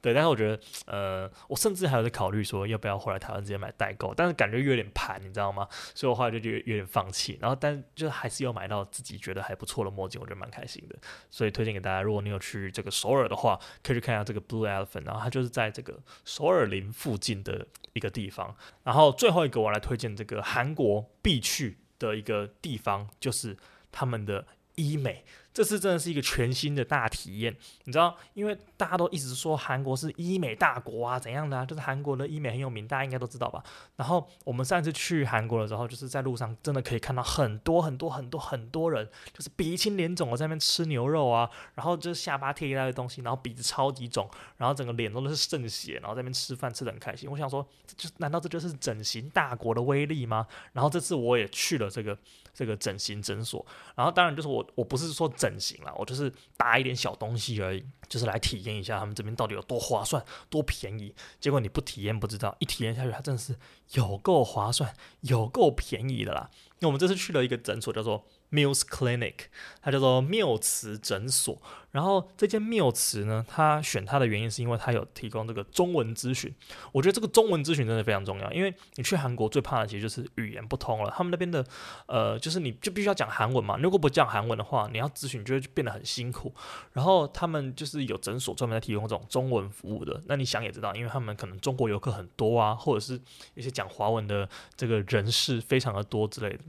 [0.00, 0.14] 对。
[0.14, 5.66] 但是我觉得呃，我甚至还有在考虑说要不要回来台湾直接买代购，但是感觉有点盘，你知道吗？
[5.94, 7.36] 所以我后来就觉得有点放弃。
[7.40, 10.96] 然后但就还是有买到自己觉得还不错的墨镜，我觉得蛮开心的。
[11.28, 15.04] 所以推荐给大家，如果你有去这个首尔的话，可以去看一下这个 Blue Elephant。
[15.04, 16.92] 然后它就是在这个首尔林。
[17.00, 23.56] 附近的一个地方，然后最后一个我来推荐这个韩国必去的一个地方，就是
[23.90, 25.24] 他们的医美。
[25.60, 33.62] 这次真的是一个全新的大体验，你知道，因为大家都一直说韩国是医美大国啊，怎样的啊，就是韩国的医美很有名，大家应该都知道吧。
[33.96, 47.30] 然后我们上次去韩国的时候，就是在路上真的可以看到很多很多很多很多人，就是鼻青脸肿的在那边吃牛肉啊，然后就是下巴贴一大堆东西，然后鼻子超级肿，然后整个脸都是渗血，然后在那边吃饭吃得很开心。
[47.30, 50.46] 我想说，这就难道这就是整形大国的威力吗？
[50.72, 52.16] 然后这次我也去了这个。
[52.52, 61.14] 这个整形诊所，然后当然就是我，我不是说整形啦，我就是搭一点小东西而已，就是来体验一下他们这边到底有多划算、多便宜。
[61.38, 63.56] 结果你不体验不知道，一体验下去，它真的是
[63.92, 66.50] 有够划算、有够便宜的啦。
[66.80, 69.34] 那我们这次去了一个诊所，叫做 Mills Clinic，
[69.82, 71.60] 它叫做缪慈诊所。
[71.90, 76.54] 然后这间缪词呢，他选他的原因是因为他有提供这个中文咨询。
[76.92, 81.12] 我觉得这个中文咨询真的非常重要，因为你去韩国最怕的其实就是语言不通了。
[81.16, 81.64] 他们那边的
[82.06, 86.54] 呃，就是你就必须要讲韩文嘛，如果不讲韩文的话，你要咨询就会变得很辛苦。
[86.92, 90.22] 然后他们就是有诊所专门在提供这种中文服务的。
[90.26, 93.20] 那你想也知道，因为他们可能中国游客很多啊，或者是
[93.54, 96.60] 一些讲华文的这个人士非常的多之类的。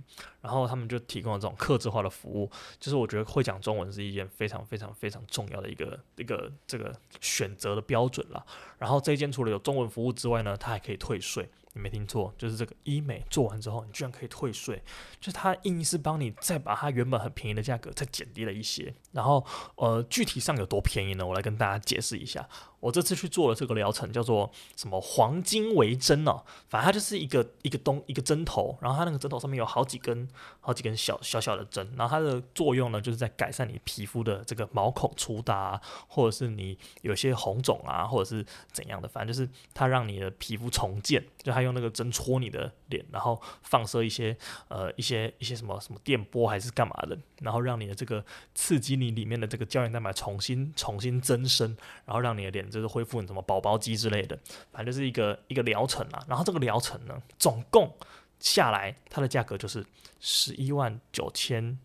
[0.42, 8.46] 然后他们就提供了这种客制化的服务，就是我觉得会讲中文是一件非常非常非非常重要的一个一个这个选择的标准了。
[8.78, 11.50] 然后这一间除了有中文服务之外呢，它还可以退税。
[11.74, 14.82] 你没听错，就是这个医美做完之后，你居然可以退税，
[15.20, 18.94] 就是它硬是帮你再把它原本很便宜的价格再减低了一些。
[19.12, 19.46] 然后
[19.76, 21.26] 呃，具体上有多便宜呢？
[21.26, 22.48] 我来跟大家解释一下。
[22.82, 30.28] 我这次去做了这个疗程，叫做什么黄金微针哦，反正它就是一个一个东一个针头，然后它那个针头上面有好几根
[30.60, 44.36] 好几根小小小的针，然后它的作用呢，就是在改善你皮肤的这个毛孔粗大啊，或者是你有些红肿啊，或者是怎样的，反正就是它让你的皮肤重建，就它用那个针戳你的脸，然后放射一些
[44.70, 52.71] 呃一些一些什么什么电波还是干嘛的，然后让你的这个刺激你里面的这个胶原蛋白重新重新增生，然后让你的脸。
[52.72, 54.36] 就是恢复你什么宝宝肌之类的，
[54.72, 56.26] 反正就是一个一个疗程啊。
[56.28, 57.94] 然后这个疗程呢，总共
[58.40, 59.86] 下来它的价格就是
[60.20, 61.78] 十一万九千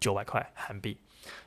[0.00, 0.98] 九百块韩币，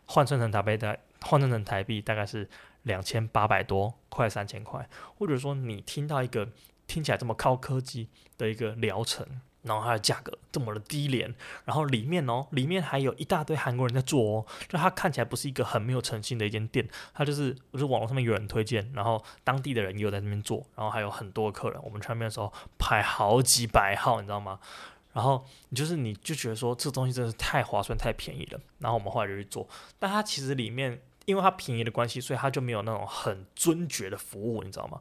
[0.06, 2.47] 换算成台币大换算成台币大概是
[2.84, 4.88] 两千八百多，快三千块。
[5.17, 6.47] 或者说你听到一个
[6.86, 9.25] 听起来这么高科技的一个疗程。
[9.63, 11.34] 然后它的价格这么的低廉，
[11.65, 24.60] 然后里面哦，里面还有一大堆韩国人在做哦，就它看起来不是一个很没有诚信的一间店，它就是就是网络上面有人推荐，然后当地的人也有在那边做，然后还有很多客人，我们去那边的时候排好几百号，你知道吗？
[25.13, 29.67] 然后你就是你就觉得说这东西真的是太划算、太便宜了，然后我们后来就去做，
[29.99, 31.02] 但它其实里面。
[31.25, 34.99] 因为它便宜的关系，所以它就没有那种很尊爵的服务，你知道吗？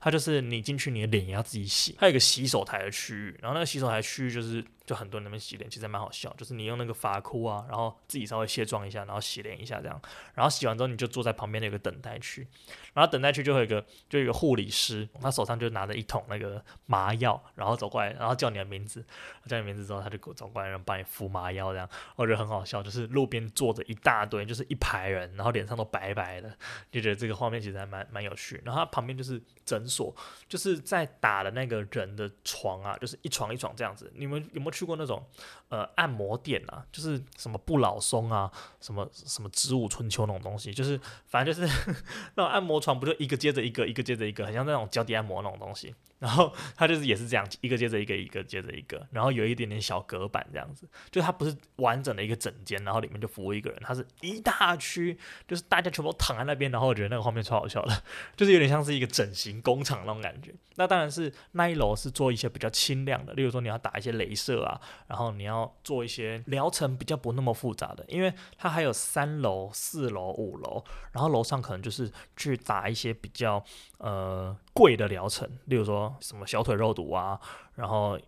[0.00, 1.94] 它就是你进去，你的脸也要自己洗。
[1.98, 4.64] 它有个洗手台的区域，然后那个洗手台区域就是。
[4.86, 10.00] 就很多人那边洗脸，其实蛮好笑，就是你用那个发箍啊，然后自己稍微卸妆一下，然后洗脸一下这样，
[10.34, 12.46] 然后洗完之后你就坐在旁边那个等待区，
[12.92, 19.02] 然后等待区就会有一个就有一个护理师，他手上就拿着一桶那个麻药，然后走过来，然后叫你的名字，
[19.46, 26.54] 叫你名字之后他就走过来，然后帮你敷麻药这样，我觉得很好笑，就是路边坐着一大堆，就是一排人，然后脸上都白白的，
[26.90, 28.60] 就觉得这个画面其实还蛮蛮有趣。
[28.66, 30.14] 然后他旁边就是诊所，
[30.46, 34.73] 就是在打的那个人的床啊，就是一床一床这样子，你们有没有？
[34.74, 35.24] 去过那种
[35.68, 41.94] 呃按摩店啊，就是什么不老松啊，什么什么植物春秋那种东西，就是反正就是
[42.34, 45.94] 那种按摩床，不就一个接着一个，一个接着一个，很像那种脚底按摩那种东西。
[46.24, 58.02] 然后它就是也是这样，一个接着一个，一个接着一个，然后有一点点小隔板这样子，就它不是完整的一个整间，然后里面就服务一个人，它是一大区，就是大家全部躺在那边，然后我觉得那个画面超好笑的，
[58.34, 60.50] 就是有点像是一个整形工厂那种感觉。
[60.76, 70.82] 那当然是那一楼是做一些比较轻量的，例如说你要打一些镭射啊，然后你要做一些疗程比较不那么复杂的，因为它还有三楼、四楼、五楼，
[71.12, 73.62] 然后楼上可能就是去打一些比较
[73.98, 76.14] 呃贵的疗程，例如说。
[76.20, 77.40] 什么小腿肉毒啊，
[77.74, 78.20] 然后。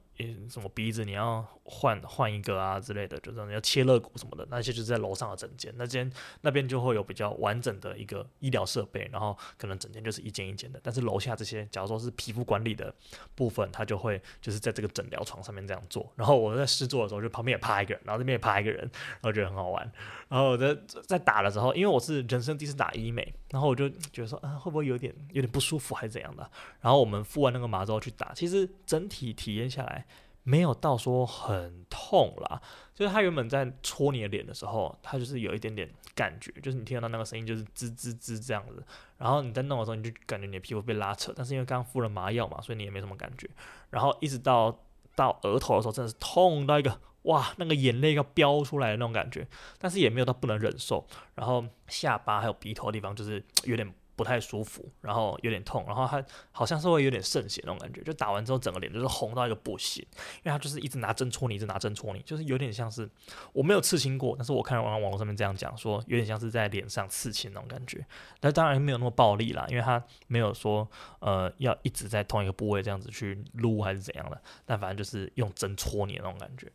[0.48, 10.80] 什么鼻子你要换换一个啊之类的，就是你要切肋骨什么的，那些就是在楼上的诊间，那间那边就会有比较完整的一个医疗设备，然后可能整间就是一间一间的。
[10.82, 12.94] 但是楼下这些，假如说是皮肤管理的
[13.34, 16.10] 部分，他就会就是在这个诊疗床上面这样做。
[16.16, 19.92] 然后我在试做的时候，就旁边也趴一个人，然后这边也趴一个人，然后觉得很好玩。
[20.28, 20.74] 然后我在
[21.06, 26.50] 在打的时候，因为我是人生第一次打医美，然后我就觉得说，啊，会不会有点有点不舒服还是怎样的？
[26.80, 30.06] 然后我们敷完那个麻之后去打，其实整体体验下来。
[30.48, 32.62] 没有到说很痛啦，
[32.94, 38.80] 就是他原本在戳你的脸的时候，他就是有一点点感觉，就是你听到那个声音就是滋滋滋这样子，
[39.18, 43.50] 然后你在弄的时候，你就感觉你的皮肤被拉扯，但是因为刚刚敷了麻药嘛，所以你也没什么感觉，
[43.90, 44.84] 然后一直到
[45.16, 46.96] 到额头的时候，真的是痛到一个
[47.26, 49.46] 哇，那个眼泪要飙出来的那种感觉，
[49.78, 53.94] 但是也没有到不能忍受，然后下巴还有鼻头的地方就是有点。
[54.16, 60.02] 不太舒服，然后有点痛，然后他好像是会有点渗血那种感觉，就打完之后整个脸就是红到一个不行，
[60.36, 63.06] 因为他就是一直拿针戳你，一直拿针戳你，就是有点像是
[63.52, 68.06] 我没有刺青过，但是我看网网络上面这样讲说，有点像是在脸上刺青那种感觉，
[68.40, 76.72] 但当然没有那么暴力啦，因为他没有说呃要一直在同一个部位这样子去撸还是怎样的，但反正就是用针戳你的那种感觉。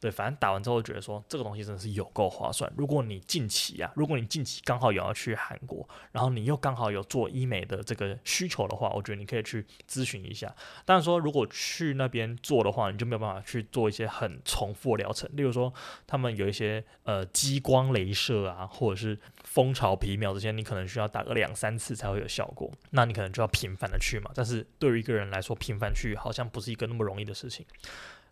[0.00, 2.72] 对，反正打完之后觉得说这个东西真的是有够划算。
[2.76, 10.54] 如果你近期啊，如果你近期刚好有要去韩国，然后你又刚好有做医美的这个需求的话，我觉得你可以去咨询一下。
[10.84, 15.72] 当然说，如果去那边做的话，你就没有办法去做一些很重复的疗程，例如说
[16.06, 24.30] 他们有一些呃激光镭射啊，或者是蜂巢皮秒这些，你可能需要打个两三次才会有效果，那你可能就要频繁的去嘛。
[24.34, 27.66] 但是对于一个人来说，频繁去好像不是一个那么容易的事情。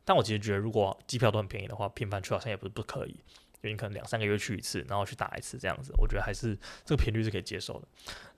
[0.06, 3.14] 但我其实觉得，如果机票都很便宜的话，频繁去好像也不是不可以。
[3.62, 7.88] 就你可能两三个月去一次，然后去打一次这样子，我觉得还是这个频率是可以接受的。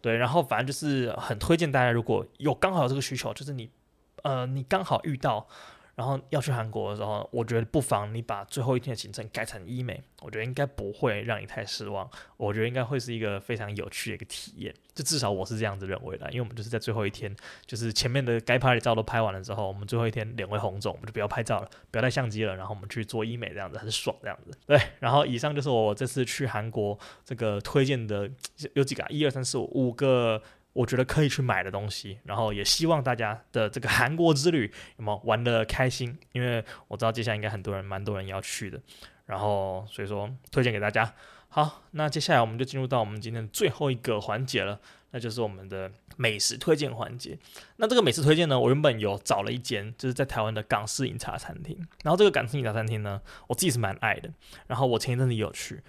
[0.00, 3.70] 对，然后反正就是很推荐大家，如果有刚好有这个需求，就是你
[4.22, 5.46] 呃你刚好遇到。
[5.98, 12.08] 然后要去韩国的时候，我觉得不妨你把最后一天的行程改成医美，我觉得应该不会让你太失望。
[12.36, 16.30] 我觉得应该会是一个非常有趣的一个体验，就至少我是这样子认为的。
[16.30, 17.34] 因为我们就是在最后一天，
[17.66, 24.56] 就是前面的该拍的照都拍完了之后，我们最后一天脸会红肿，我们就不要拍照了，不要带相机了，然后我们去做医美，这样子很爽，这样子。
[24.68, 28.30] 对，然后以上就是我这次去韩国这个推荐的
[28.74, 30.40] 有几个，一二三四五五个。
[30.78, 36.16] 我觉得可以去买的东西，然后也希望大家的这个韩国之旅有没有玩得开心？
[36.30, 38.80] 因为我知道接下来应该很多人，蛮多人要去的，
[39.26, 41.12] 然后所以说推荐给大家。
[41.48, 44.78] 好，那接下来我们就进入到我们今天最后一个环节了，
[45.10, 47.36] 那就是我们的美食推荐环节。
[47.78, 54.30] 那这个美食推荐呢，我原本有找了一间就是在台湾的港式饮茶餐厅，然后这个港式饮茶餐厅呢，我自己是蛮爱的，
[54.68, 55.82] 然后我前一阵子也有去。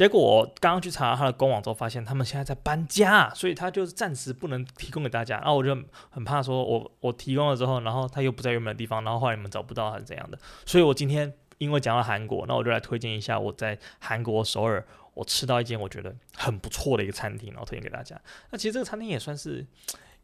[0.00, 5.36] 结果我刚刚去查他的官网之后，发现他们现在在搬家，所以他就是暂时不能提供给大家。
[5.36, 5.76] 然后我就
[6.08, 10.38] 很怕说我，我提供了之后，然后他又不在原本的地方，然后后来你们找不到还是怎样的。
[10.64, 14.82] 所以我今天因为讲到韩国，那我就来推荐一下我在韩国首尔
[15.12, 18.18] 我吃到一间我觉得很不错的一个餐厅，然后推荐给大家。
[18.52, 19.66] 那其实这个餐厅也算是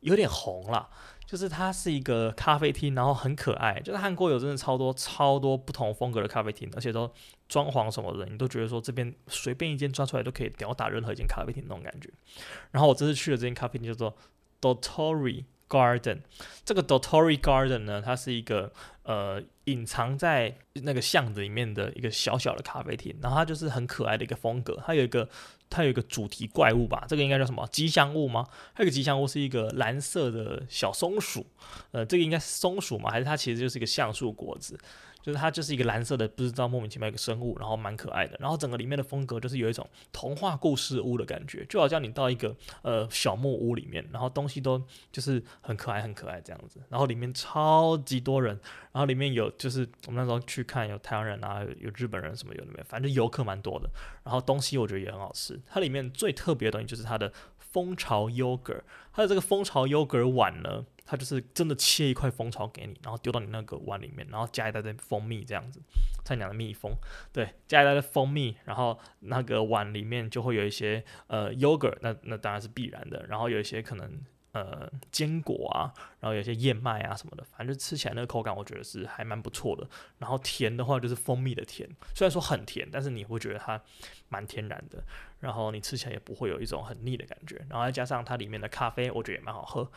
[0.01, 0.89] 有点红了。
[1.27, 3.81] 就是它是一个咖啡厅，然后很可爱。
[3.81, 7.13] 就是韩国有真的超多超多不同风格的咖啡厅，而且都
[7.49, 12.11] 装潢什么的，你都觉得说这边随便一间抓出来都可以吊打任何一间咖啡厅那种感觉。
[12.71, 14.17] 然后我这次去的这间咖啡厅叫做
[14.61, 16.21] Dottori Garden。
[16.65, 18.73] 这个 Dottori Garden 呢，它是一个
[19.03, 25.29] 呃隐藏在那个巷子里面的一个小小的咖啡厅，然后它就是很可爱的一个风格，它有一个。
[25.69, 28.47] 它有一个主题怪物吧，这个应该叫什么吉祥物吗？
[28.73, 31.45] 还有个吉祥物是一个蓝色的小松鼠，
[31.91, 33.11] 呃，这个应该是松鼠吗？
[33.11, 34.79] 还是它其实就是一个橡树果子？
[35.27, 38.37] 就是它就是一个蓝色的，不知道莫名其妙一个生物，然后蛮可爱的。
[38.39, 46.81] 然后整个里面的风格就是有一种童话故事屋的感觉，就好像你到一个呃小木屋里面，然后东西都就是很可爱很可爱这样子。
[46.89, 48.57] 然后里面超级多人，
[48.93, 53.91] 然后里面有就是我们那时候去看有台湾人啊，有日本人什么有的没有，反正游客蛮多的。
[54.23, 58.81] 然后东西我觉得也很好吃，它里面最特别的东西就是它的蜂巢优格，
[59.13, 60.85] 它的这个蜂巢优格碗呢。
[61.07, 65.81] 它就是真的切一块蜂巢给你，然后丢到你那个碗里面，然后加一袋的蜂蜜这样子，
[66.25, 66.93] 菜鸟的蜜蜂，
[67.33, 74.21] 对，加一袋的蜂蜜，然后那个碗里面就会有一些呃 yogurt，那那当然是必然的，然后有一些可能
[74.53, 79.89] 呃坚果啊，然后有一些燕麦啊什么的，反正吃起来那个口感我觉得是还蛮不错的。
[80.19, 83.81] 然后甜的话就是蜂蜜的甜，虽然说很甜，但是你会觉得它
[84.29, 85.05] 蛮天然的，
[85.41, 89.91] 然后你吃起来也不会有一种很腻的感觉，然后再加上它里面的咖啡，我觉得也蛮好喝。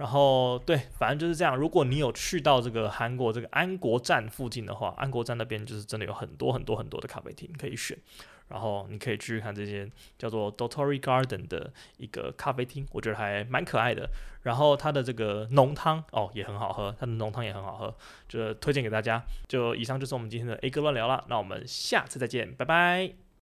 [0.00, 1.54] 然后对，反正就是这样。
[1.54, 7.94] 如果你有去到这个韩国这个安国站附近的话，安国站那边就是真的有很多很多很多的咖啡厅可以选。
[8.48, 14.08] 然后你可以去看这间叫做 Dottori Garden 的一个咖啡厅，我觉得还蛮可爱的。
[14.44, 17.94] 然后它的这个浓汤哦也很好喝，它的浓汤也很好喝，
[18.26, 19.22] 就推荐给大家。
[19.46, 23.29] 就以上就是我们今天的 A 哥乱聊了，那我们下次再见，拜拜。